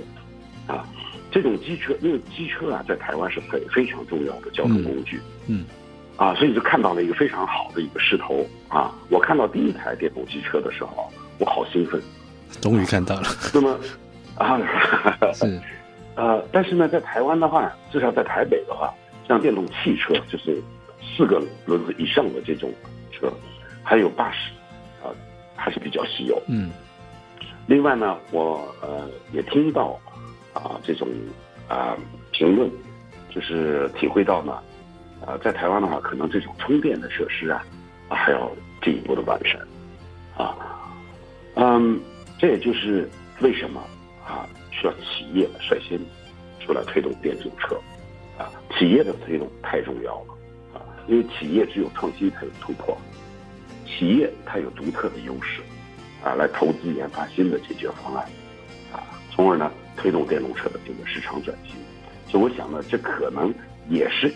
[0.65, 0.88] 啊，
[1.29, 5.65] 这种机车，因为机车啊，在台湾是非非常重要的交通工具，嗯，嗯
[6.15, 8.95] 啊，所以就看到了一个非常好的一个势头啊。
[9.09, 12.01] 我看到第一台电动机车的时候，我好兴奋，
[12.62, 13.27] 终于看到了。
[13.27, 13.77] 啊、那么
[14.38, 14.57] 啊，
[15.36, 15.62] 是，
[16.15, 18.89] 呃，但是呢，在台湾的话，至少在台北的话，
[19.27, 20.63] 像电动汽车，就是
[21.15, 22.71] 四个轮子以上的这种
[23.11, 23.31] 车，
[23.83, 24.51] 还有巴士，
[25.03, 25.11] 啊，
[25.55, 26.41] 还是比较稀有。
[26.47, 26.71] 嗯，
[27.67, 29.99] 另外呢，我呃也听到。
[30.53, 31.07] 啊，这种
[31.67, 31.97] 啊
[32.31, 32.69] 评论，
[33.27, 34.61] 就是体会到呢，
[35.25, 37.65] 啊，在台湾的话，可能这种充电的设施啊，
[38.07, 38.51] 啊还要
[38.83, 39.59] 进一步的完善，
[40.37, 40.55] 啊，
[41.55, 41.99] 嗯，
[42.37, 43.09] 这也就是
[43.41, 43.81] 为什么
[44.23, 45.99] 啊需要企业率先
[46.59, 47.75] 出来推动电动车，
[48.37, 50.32] 啊，企业的推动太重要了，啊，
[51.07, 52.97] 因为企业只有创新才有突破，
[53.85, 55.61] 企业它有独特的优势，
[56.23, 58.25] 啊，来投资研发新的解决方案，
[58.91, 59.71] 啊，从而呢。
[59.95, 61.75] 推动电动车的这个市场转型，
[62.27, 63.53] 所以我想呢，这可能
[63.89, 64.33] 也是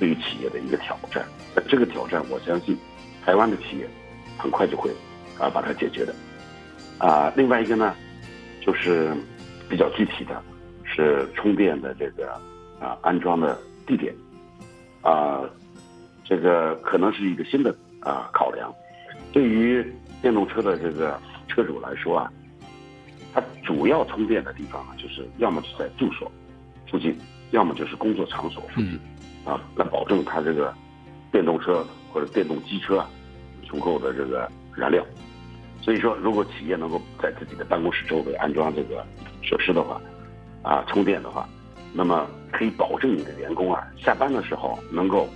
[0.00, 1.24] 对于企业的一个挑战。
[1.54, 2.76] 那这个挑战，我相信
[3.24, 3.88] 台湾的企业
[4.36, 4.90] 很快就会
[5.38, 6.12] 啊把它解决的。
[6.98, 7.94] 啊，另外一个呢，
[8.60, 9.14] 就是
[9.68, 10.42] 比较具体的，
[10.82, 12.32] 是充电的这个
[12.80, 14.12] 啊安装的地点。
[15.02, 15.48] 啊，
[16.28, 18.72] 这个可能是一个新的啊考量。
[19.32, 19.84] 对于
[20.20, 22.32] 电动车的这个车主来说啊。
[23.34, 26.32] 它主要充电的地方啊，就是要么是在住所
[26.90, 27.14] 附近，
[27.50, 28.98] 要么就是工作场所附近，
[29.44, 30.72] 啊，来保证它这个
[31.30, 33.10] 电动车或者电动机车啊
[33.62, 35.04] 足够的这个燃料。
[35.82, 39.04] 所以说，如果企业能够在自己的办公室周围安装这个
[39.42, 40.00] 设施的话，
[40.62, 41.46] 啊，充电的话，
[41.92, 45.28] 那么可以保证你的员工啊下班的时候能够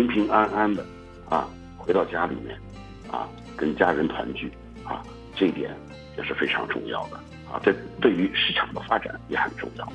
[0.00, 0.84] 平平安安的
[1.28, 1.46] 啊
[1.76, 2.56] 回到家里面，
[3.10, 4.50] 啊跟家人团聚，
[4.84, 5.02] 啊。
[5.36, 5.70] 这一点
[6.18, 7.16] 也是非常重要的
[7.50, 9.92] 啊，这对于市场的发展也很重要。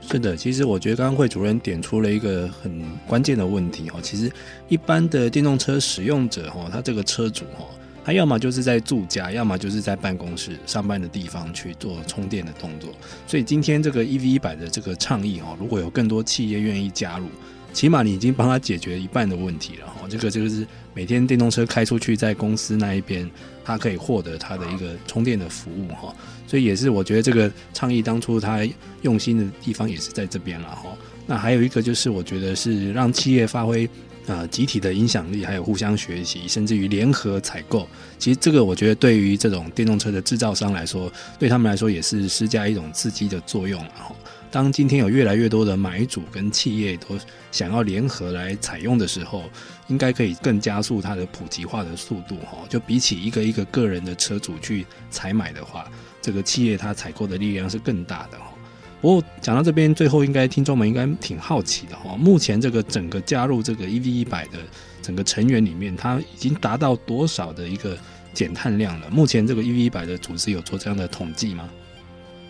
[0.00, 4.00] 是的，其实我觉得刚刚惠主任点出了一个很关键的问题哦。
[4.02, 4.32] 其实
[4.68, 7.66] 一般的电动车使用者哈，他这个车主哈，
[8.04, 12.90] 他要么就是在住家，要么就是在办公室上班的地方去做充电的动作。
[13.28, 17.26] 所以今天这个 EV 一百的这个倡议哈，如果有更多企业愿意加入，
[17.72, 20.08] 起码你已经帮他解决一半的问题了哈。
[20.08, 23.28] 这个就是每天电动车开出去，在公司那一边，
[23.64, 26.14] 他可以获得他的一个充电的服务哈。
[26.46, 28.66] 所以也是我觉得这个倡议当初他
[29.02, 30.90] 用心的地方也是在这边了哈。
[31.26, 33.88] 那还有一个就是我觉得是让企业发挥
[34.26, 37.86] 呃集体的影响力，还有互相学习，甚至于联合采购。
[38.18, 44.12] 其实这个我觉得对于这种电动车的制造商来说，对他们来说也是施加一种刺激的作用哈。
[44.50, 47.18] 当今天有越来越多的买主跟企业都
[47.52, 49.44] 想要联合来采用的时候，
[49.86, 52.58] 应该可以更加速它的普及化的速度哈。
[52.68, 55.90] 就比起一个一个个人的车主去采买的话，
[56.20, 58.52] 这个企业它采购的力量是更大的哈。
[59.00, 62.16] 不过讲到这边，最后应该听众们应该挺好奇的哈。
[62.16, 64.58] 目前这个整个加入这个 EV 一百的
[65.00, 67.96] 整个成员里面，它已经达到多少的一个
[68.34, 69.08] 减碳量了？
[69.10, 71.70] 目前这个 EV 一百的组织有做这样的统计吗？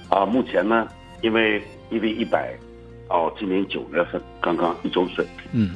[0.09, 0.89] 啊，目前呢，
[1.23, 2.57] 因为 EV 一百
[3.09, 5.75] 哦，今年九月份刚刚一周岁，嗯，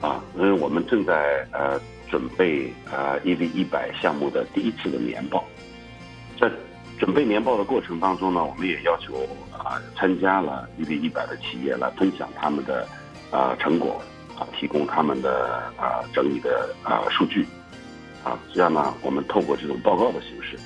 [0.00, 5.44] 啊，因为我们正在呃准备啊 EV 一百项目的第一次的年报，
[6.40, 6.50] 在
[6.98, 9.14] 准备年报的过程当中呢，我们也要求
[9.52, 12.86] 啊参加了 EV 一百的企业来分享他们的
[13.30, 14.00] 啊成果
[14.38, 17.46] 啊，提供他们的啊整理的啊数据。
[18.24, 20.56] 啊，这样呢，我们透过这种报告的形式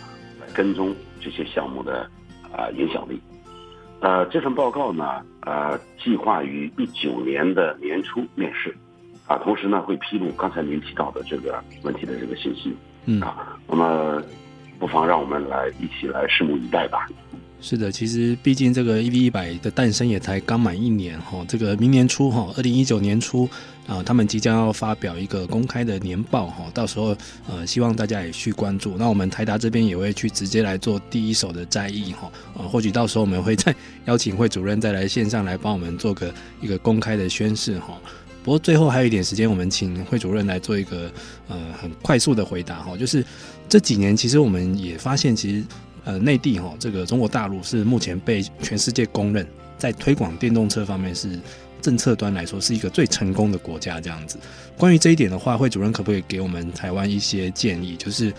[0.40, 2.10] 来跟踪这些项目的
[2.50, 3.20] 啊影响力。
[4.02, 8.76] 呃，这份报告呢，呃，计划于一九年的年初面世，
[9.28, 12.76] 啊，同时呢会披露刚才您提到的这个问题的这个信息，
[13.06, 13.20] 嗯。
[13.20, 14.20] 啊，那么
[14.80, 17.06] 不妨让我们来一起来拭目以待吧。
[17.64, 23.48] 是的，其实毕竟这个 EV 一百的诞生也才刚满一年哈，这个明年初哈，二零一九年初
[23.86, 27.16] 啊，他们即将要发表一个公开的年报哈，到时候
[27.48, 28.96] 呃，希望大家也去关注。
[28.98, 33.72] 那我们台达这边也会去直接来做第一手的摘译哈，呃，或许到时候我们会再
[34.06, 37.96] 邀请惠主任再来线上来帮我们做个一个公开的宣示哈。
[38.42, 41.08] 不过最后还有一点时间，我们请惠主任来做一个
[41.48, 43.24] 呃很快速的回答哈，就是
[43.68, 45.64] 这几年其实我们也发现其实。
[46.04, 49.46] 呃，内地哈，这个中国大陆是目前被全世界公认
[49.78, 51.38] 在推广电动车方面是
[51.80, 54.00] 政策端来说是一个最成功的国家。
[54.00, 54.36] 这样子，
[54.76, 57.94] 关于这一点的话，惠主任可不可以给我们台湾一些建议？
[57.94, 58.32] 就是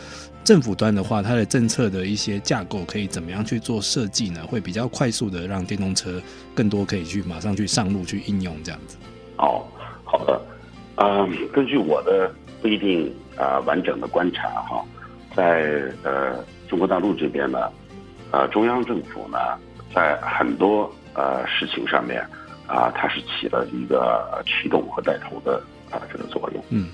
[0.43, 4.45] 政府端的话，它的政策的一些架构可以怎么样去做设计呢？
[4.45, 6.21] 会比较快速的让电动车
[6.53, 8.97] 更多可以去马上去上路去应用这样子。
[9.37, 9.63] 哦，
[10.03, 10.41] 好的，
[10.95, 12.29] 嗯，根据我的
[12.61, 14.83] 不一定啊、完整的观察哈，
[15.33, 16.43] 在呃。
[16.73, 17.71] 中国大陆这边呢，
[18.31, 19.37] 呃，中央政府呢，
[19.93, 22.19] 在很多呃事情上面
[22.65, 25.61] 啊，它是起了一个驱动和带头的
[25.91, 26.65] 啊这个作用。
[26.69, 26.89] 嗯，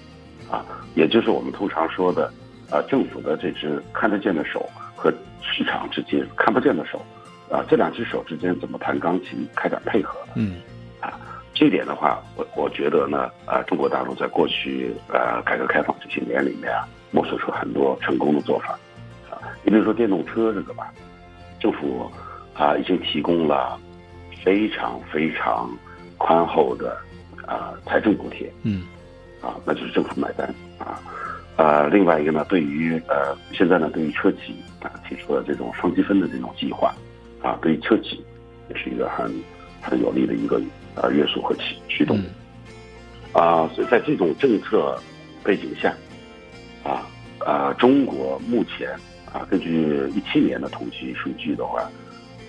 [0.51, 0.65] 啊，
[0.95, 2.29] 也就是我们通常说的
[2.69, 5.09] 啊，政府的这只看得见的手和
[5.41, 7.01] 市场之间看不见的手，
[7.49, 10.19] 啊，这两只手之间怎么弹钢琴，开展配合？
[10.35, 10.57] 嗯，
[10.99, 11.17] 啊，
[11.53, 18.77] 这一点的话，我我觉得呢，啊，中国大陆在过去呃改革开放这些年里面啊，摸索出很多成功的做法。
[19.63, 20.91] 你比如说电动车这个吧，
[21.59, 22.09] 政府
[22.53, 23.79] 啊已经提供了
[24.43, 25.69] 非常非常
[26.17, 26.97] 宽厚的
[27.45, 28.83] 啊财政补贴，嗯，
[29.41, 30.47] 啊那就是政府买单
[30.77, 31.01] 啊，
[31.57, 36.95] 呃另外一个呢，对于呃现在呢对于车企啊提出了这种双积分的这种计划，
[37.41, 38.23] 啊对于车企
[38.69, 39.29] 也是一个很
[39.81, 40.59] 很有利的一个
[40.95, 42.17] 呃约束和驱驱动，
[43.33, 44.97] 啊所以在这种政策
[45.43, 45.93] 背景下，
[46.83, 47.05] 啊
[47.39, 48.89] 啊中国目前。
[49.33, 51.87] 啊，根据一七年的统计数据的话，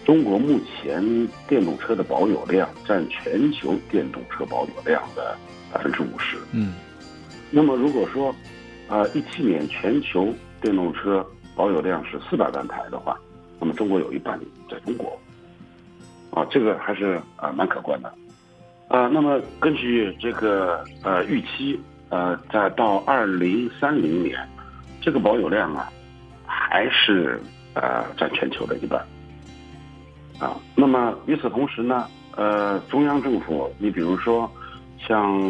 [0.05, 1.03] 中国目前
[1.47, 5.37] 电动车的保有量占全球电动车保有量的
[5.73, 6.39] 百分之五十。
[6.53, 6.75] 嗯，
[7.51, 8.35] 那么如果说，
[8.89, 11.25] 啊，一七年全球电动车
[11.55, 13.19] 保有量是四百万台的话，
[13.61, 15.19] 那么中国有一半在中国。
[16.31, 18.13] 啊，这个还是啊蛮可观的。
[18.89, 21.79] 啊，那么根据这个呃预期，
[22.09, 24.39] 呃，在到二零三零年，
[25.01, 25.93] 这个保有量啊。
[26.53, 27.41] 还是
[27.75, 29.01] 呃占全球的一半
[30.41, 30.57] 啊。
[30.75, 34.51] 那么与此同时呢，呃，中央政府，你比如说
[34.99, 35.41] 像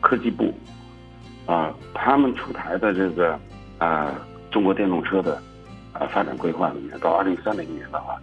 [0.00, 0.52] 科技部
[1.46, 3.38] 啊，他们出台的这个
[3.78, 4.12] 啊
[4.50, 5.40] 中国电动车的
[5.92, 8.20] 啊发展规划里面，到二零三零年的话，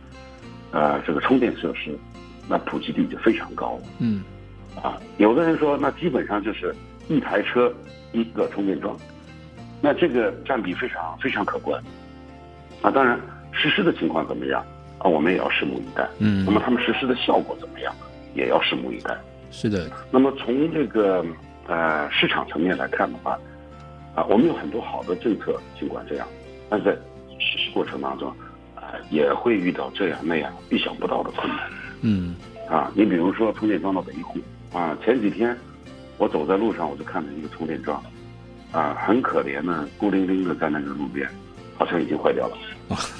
[0.72, 1.98] 呃，这个充电设施
[2.50, 3.82] 那普及率就非常高了。
[4.00, 4.24] 嗯。
[4.84, 6.76] 啊，有的人说，那基本上就是
[7.08, 7.74] 一台车
[8.12, 8.94] 一个充电桩，
[9.82, 11.82] 那这个占比非常非常可观。
[12.86, 13.20] 啊，当然，
[13.52, 14.64] 实施的情况怎么样
[15.00, 15.10] 啊？
[15.10, 16.08] 我们也要拭目以待。
[16.20, 17.92] 嗯，那么他们实施的效果怎么样，
[18.36, 19.18] 也要拭目以待。
[19.50, 19.90] 是的。
[20.12, 21.26] 那么从这个
[21.66, 23.40] 呃市场层面来看的话，
[24.14, 26.28] 啊，我们有很多好的政策，尽管这样，
[26.70, 26.92] 但是在
[27.40, 28.30] 实施过程当中，
[28.76, 31.58] 啊，也会遇到这样那样意想不到的困难。
[32.02, 32.36] 嗯。
[32.70, 34.40] 啊，你比如说充电桩的维护
[34.78, 35.58] 啊，前几天
[36.20, 38.00] 我走在路上，我就看到一个充电桩，
[38.72, 41.28] 啊，很可怜呢孤零零的在那个路边，
[41.78, 42.58] 好像已经坏掉了。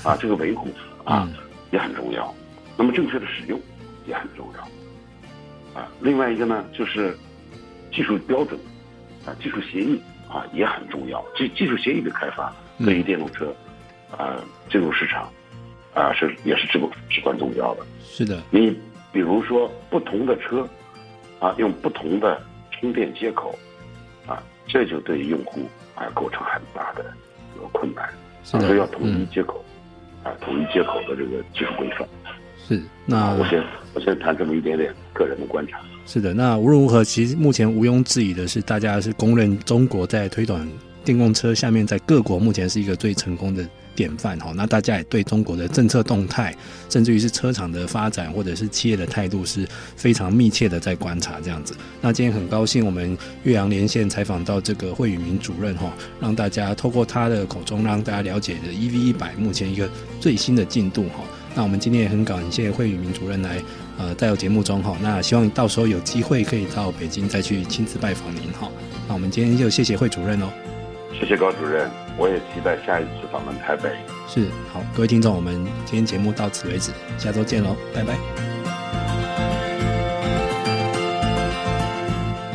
[0.04, 0.68] 啊，这个维护
[1.04, 1.30] 啊
[1.72, 2.34] 也很重要，
[2.78, 3.60] 那么正确的使用
[4.06, 5.80] 也很重要。
[5.80, 7.18] 啊，另外一个呢就是
[7.92, 8.60] 技术标准
[9.26, 11.24] 啊，技术协议啊也很重要。
[11.36, 13.54] 技技术协议的开发对于电动车
[14.16, 14.36] 啊
[14.70, 15.30] 进入市场
[15.94, 17.86] 啊是也是至关至关重要的。
[18.04, 18.78] 是的，你。
[19.16, 20.68] 比如说，不同的车，
[21.40, 22.38] 啊，用不同的
[22.70, 23.58] 充电接口，
[24.28, 27.14] 啊，这就对用户啊构成很大的
[27.56, 28.10] 一个困难。
[28.46, 29.62] 所以要统一接口，
[30.24, 32.08] 嗯、啊，统一接口的这个技术规范。
[32.68, 33.62] 是，那我先
[33.94, 35.80] 我先谈这么一点点个人的观察。
[36.06, 40.68] 是的，那无论如何，其实目前毋庸置疑的是，大家是公认中国在推广
[41.06, 43.66] 电动车下面，在各国目前是一个最成功的。
[43.96, 46.54] 典范哈，那大家也对中国的政策动态，
[46.90, 51.74] 甚至于是车厂的发展，或者是企业的态度，是非常密切的在观察这样子。
[52.02, 59.90] 那今天很高兴，我们岳阳连线采访到这个惠宇明主任哈，让大家透过他的口中，让大家了解的 EV 一百目前一个
[60.20, 61.24] 最新的进度哈。
[61.56, 63.64] 那我们今天也很感谢惠宇明主任来
[63.98, 68.70] 呃在我节目中哈，那希望到时候有机会可以到北京再去亲自拜访您哈。
[69.08, 70.50] 那我们今天就谢谢惠主任哦。
[71.18, 73.90] 谢谢高主任，我也期待下一次访问台北。
[74.28, 78.16] 是，好，各位听众，我们今天节目到此为止，下周见喽，拜拜。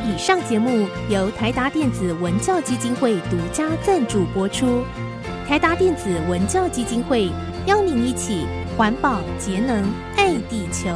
[0.07, 4.85] 以上节目由台达电子文教基金会独家赞助播出。
[5.49, 7.31] 台达电子文教基金会
[7.67, 8.47] 邀您一起
[8.77, 10.95] 环保节能爱地球。